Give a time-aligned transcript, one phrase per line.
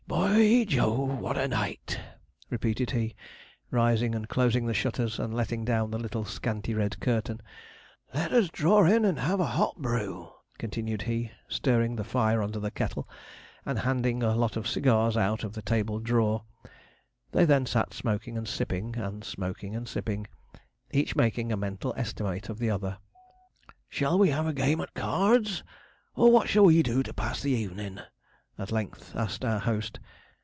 [0.07, 1.97] 'B o y Jove, what a night!'
[2.49, 3.15] repeated he,
[3.69, 7.39] rising and closing the shutters, and letting down the little scanty red curtain.
[8.13, 12.59] 'Let us draw in and have a hot brew,' continued he, stirring the fire under
[12.59, 13.07] the kettle,
[13.65, 16.43] and handing a lot of cigars out of the table drawer.
[17.31, 20.27] They then sat smoking and sipping, and smoking and sipping,
[20.91, 22.97] each making a mental estimate of the other.
[23.87, 25.63] 'Shall we have a game at cards?
[26.15, 28.01] or what shall we do to pass the evenin'?'
[28.57, 29.99] at length asked our host.